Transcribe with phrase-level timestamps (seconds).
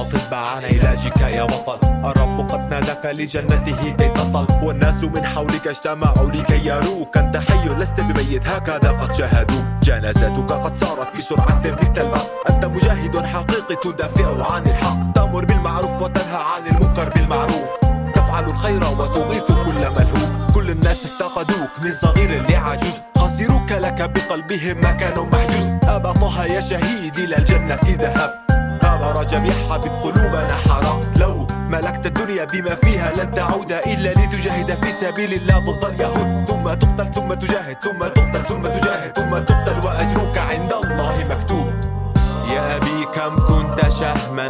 [0.00, 4.46] القلب عن علاجك يا بطل الرب قد ناداك لجنته كي تصل.
[4.62, 7.16] والناس من حولك اجتمعوا لكي يروك.
[7.16, 8.48] أنت حي لست بميت.
[8.48, 9.64] هكذا قد شاهدوك.
[9.82, 15.12] جنازتك قد صارت بسرعة مثل الماء أنت مجاهد حقيقي تدافع عن الحق.
[15.14, 17.70] تأمر بالمعروف وتنهى عن المنكر بالمعروف.
[18.14, 20.54] تفعل الخير وتغيث كل ملهوف.
[20.54, 22.94] كل الناس افتقدوك من صغير لعجوز.
[23.16, 25.66] خسروك لك بقلبهم مكان محجوز.
[25.88, 28.49] أبا طه يا شهيد إلى الجنة ذهب
[29.10, 31.18] هذا رجب يحبب قلوبنا حرقت.
[31.18, 36.44] لو ملكت الدنيا بما فيها لن تعود إلا لتجاهد في سبيل الله ضد اليهود.
[36.48, 41.66] ثم تقتل ثم تجاهد ثم تقتل ثم تجاهد ثم تقتل وأجرك عند الله مكتوب.
[42.54, 44.46] يا أبي كم كنت شهما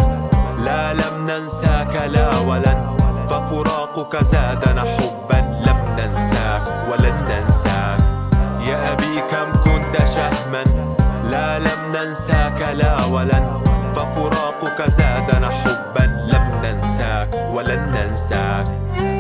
[0.65, 2.97] لا لم ننساك لا ولن.
[3.29, 8.01] ففراقك زادنا حبا لم ننساك ولن ننساك.
[8.69, 10.65] يا أبي كم كنت شهما
[11.31, 13.70] لا لم ننساك لا ولن.
[13.95, 19.20] ففراقك زادنا حبا لم ننساك ولن ننساك.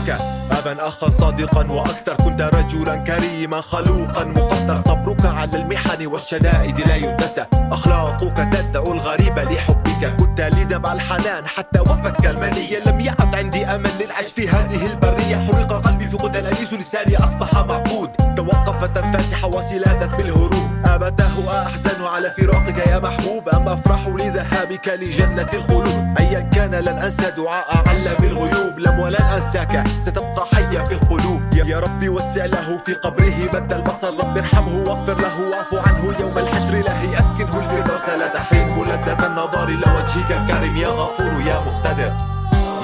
[0.00, 0.20] عاهدناك
[0.50, 2.14] أبا أخا صادقا وأكثر.
[2.14, 4.82] كنت رجلا كريما خلوقا مقدر.
[4.86, 10.16] صبرك على المحن والشدائد لا يدسى أخلاقك تدعو الغريب لحبك.
[10.20, 15.36] كنت لدمع الحنان حتى وفتك المنية لم يعد عندي أمل للعيش في هذه البرية.
[15.36, 18.10] حرق قلبي في غدى الأنيس لساني أصبح معقود.
[18.36, 20.70] توقفت أنفاسي حواسي لاذت بالهروب.
[20.86, 21.89] أبتاه أحزن.
[22.20, 26.14] على فراقك يا محبوب أم أفرح لذهابك لجنة الخلود.
[26.18, 29.88] أيا كان لن أنسى دعاء علم بالغيوب لم ولن أنساك.
[29.88, 31.40] ستبقى حية في القلوب.
[31.54, 34.08] يا ربي وسع له في قبره مد البصر.
[34.08, 36.74] رب ارحمه واغفر له واعف عنه يوم الحشر.
[36.74, 38.08] له أسكنه الفردوس.
[38.20, 40.76] لا تحرمه لذة النظر إلى وجهك الكريم.
[40.76, 42.12] يا غفور يا مقتدر.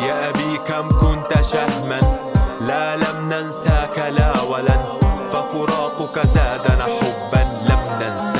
[0.06, 2.00] يا أبي كم كنت شهما.
[2.60, 4.80] لا لم ننساك لا ولن.
[5.32, 7.42] ففراقك زادنا حبا.
[7.68, 8.35] لم ننساك.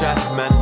[0.00, 0.57] Man.